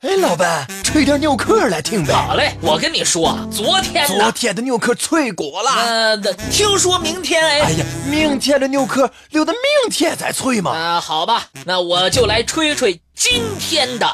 [0.00, 2.14] 哎，老板，吹点牛壳来听呗。
[2.14, 5.70] 好嘞，我跟你说，昨天昨天的牛壳脆果了。
[5.72, 6.16] 呃，
[6.50, 7.60] 听说明天哎。
[7.60, 10.70] 哎呀，明天的牛壳留到明天再脆嘛。
[10.70, 14.06] 啊，好吧，那我就来吹吹今天的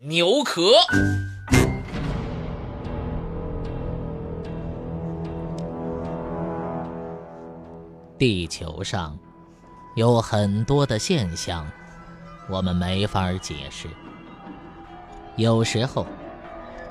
[0.00, 0.72] 牛壳。
[8.18, 9.16] 地球上
[9.94, 11.64] 有很多的现象，
[12.50, 13.86] 我们没法解释。
[15.38, 16.04] 有时候，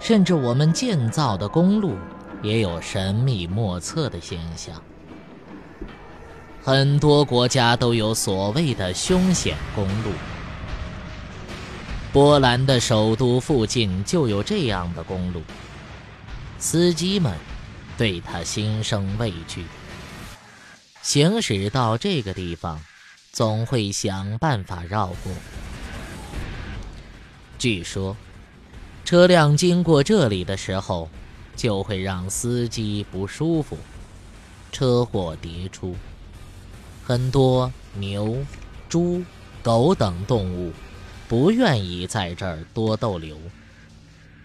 [0.00, 1.94] 甚至我们建造的公路
[2.42, 4.82] 也有神秘莫测的现象。
[6.60, 10.10] 很多国家都有所谓的凶险公路。
[12.12, 15.40] 波兰的首都附近就有这样的公路，
[16.58, 17.32] 司机们
[17.96, 19.64] 对他心生畏惧。
[21.00, 22.80] 行驶到这个地方，
[23.30, 25.32] 总会想办法绕过。
[27.56, 28.16] 据说。
[29.04, 31.08] 车辆经过这里的时候，
[31.54, 33.76] 就会让司机不舒服，
[34.70, 35.94] 车祸迭出。
[37.04, 38.38] 很多牛、
[38.88, 39.22] 猪、
[39.62, 40.72] 狗等动物
[41.28, 43.36] 不愿意在这儿多逗留，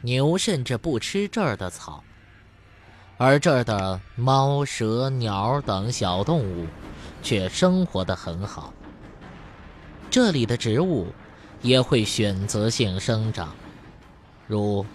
[0.01, 2.03] 牛甚至不吃这儿的草，
[3.17, 6.65] 而这儿的猫、蛇、鸟等小动物
[7.21, 8.73] 却生活得很好。
[10.09, 11.07] 这里的植物
[11.61, 13.55] 也会选择性生长。
[14.47, 14.85] 如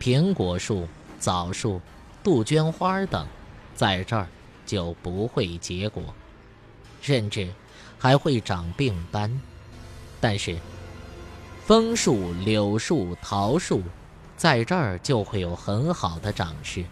[0.00, 0.88] 苹果树、
[1.20, 1.80] 枣树、
[2.24, 3.26] 杜鹃花等，
[3.74, 4.26] 在这儿
[4.64, 6.02] 就不会结果，
[7.02, 7.48] 甚至
[7.98, 9.40] 还会长病斑。
[10.20, 10.56] 但是
[11.66, 13.82] 枫树、柳树、桃树，
[14.36, 16.84] 在这儿就会有很好的长势。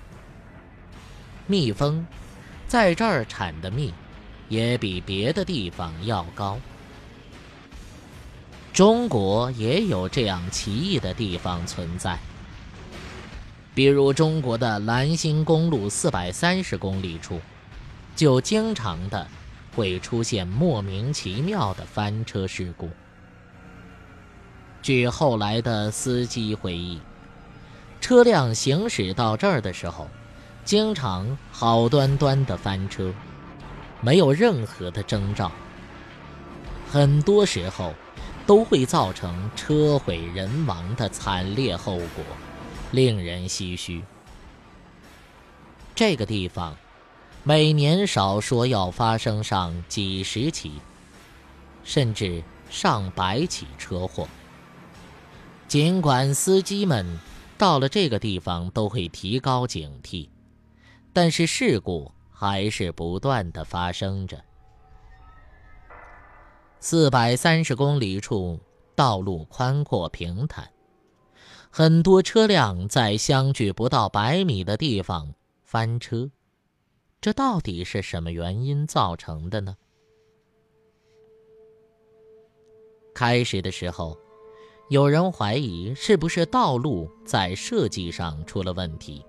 [1.46, 2.06] 蜜蜂
[2.68, 3.94] 在这儿产的蜜，
[4.48, 6.58] 也比别的地方要高。
[8.72, 12.18] 中国也有这样奇异的地方存在，
[13.74, 17.40] 比如中国的兰新公路四百三十公里处，
[18.14, 19.26] 就经常的
[19.74, 22.88] 会出现莫名其妙的翻车事故。
[24.80, 27.00] 据后来的司机回忆，
[28.00, 30.08] 车辆行驶到这儿的时候，
[30.64, 33.12] 经常好端端的翻车，
[34.00, 35.50] 没有任何的征兆，
[36.88, 37.92] 很多时候。
[38.46, 42.24] 都会造成车毁人亡的惨烈后果，
[42.92, 44.02] 令人唏嘘。
[45.94, 46.76] 这个地方
[47.42, 50.72] 每年少说要发生上几十起，
[51.84, 54.26] 甚至上百起车祸。
[55.68, 57.18] 尽管司机们
[57.56, 60.28] 到了这个地方都会提高警惕，
[61.12, 64.42] 但是事故还是不断的发生着。
[66.82, 68.58] 四百三十公里处，
[68.94, 70.66] 道路宽阔平坦，
[71.70, 76.30] 很多车辆在相距不到百米的地方翻车，
[77.20, 79.76] 这到底是什么原因造成的呢？
[83.14, 84.16] 开始的时候，
[84.88, 89.22] 有人怀疑是不是道路在设计上出了问题，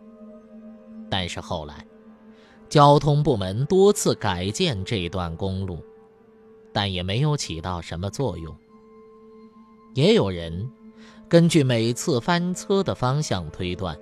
[1.10, 1.86] 但是后来，
[2.70, 5.84] 交通部门多次改建这段公路。
[6.74, 8.56] 但也没有起到什么作用。
[9.94, 10.70] 也有人
[11.28, 13.98] 根据每次翻车的方向推断，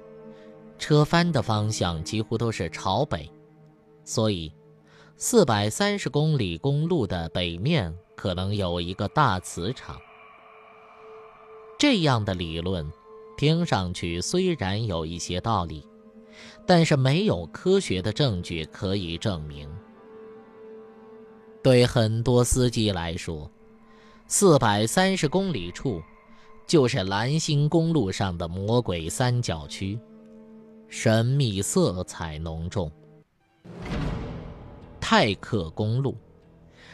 [0.78, 3.30] 车翻的方向几乎都是朝北，
[4.04, 4.54] 所以
[5.18, 10.00] 四百三十公里公路的北面可能有一个大磁场。
[11.78, 12.92] 这样的理论
[13.38, 15.88] 听上去虽然有一些道理，
[16.66, 19.70] 但是没有科学的证据可以证明。
[21.62, 23.50] 对很多司机来说，
[24.28, 26.02] 四百三十公里处
[26.66, 30.00] 就是兰新公路上的魔鬼三角区，
[30.88, 32.90] 神秘色彩浓重。
[35.02, 36.16] 泰克公路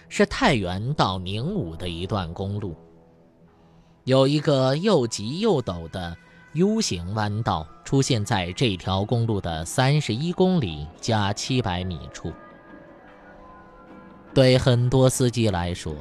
[0.09, 2.75] 是太原到宁武的一段公路，
[4.05, 6.17] 有一个又急又陡的
[6.53, 12.33] U 型弯道出现在这条公路的三十一公里加七百米处。
[14.35, 15.95] 对很多司机来说，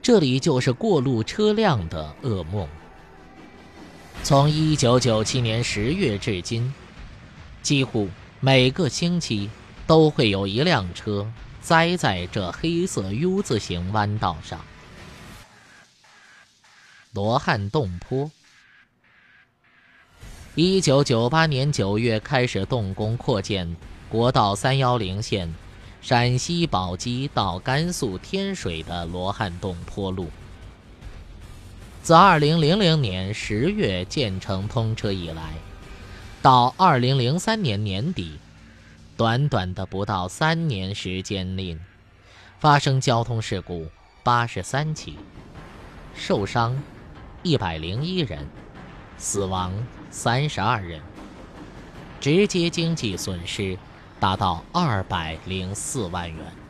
[0.00, 2.66] 这里就是过路车辆的噩梦。
[4.22, 6.72] 从1997年10月至今，
[7.60, 8.08] 几乎
[8.40, 9.50] 每个星期
[9.86, 11.30] 都会有一辆车
[11.60, 14.58] 栽在这黑色 U 字形弯道上。
[17.12, 18.30] 罗汉洞坡
[20.56, 23.76] ，1998年9月开始动工扩建
[24.08, 25.54] 国道310线。
[26.04, 30.28] 陕西宝鸡到甘肃天水的罗汉洞坡路，
[32.02, 35.54] 自2000年10月建成通车以来，
[36.42, 38.38] 到2003年年底，
[39.16, 41.78] 短短的不到三年时间内，
[42.60, 43.86] 发生交通事故
[44.22, 45.16] 83起，
[46.14, 46.78] 受伤
[47.44, 48.46] 101人，
[49.16, 49.72] 死亡
[50.12, 51.00] 32人，
[52.20, 53.78] 直接经济损失
[54.20, 56.63] 达到二百零四万元。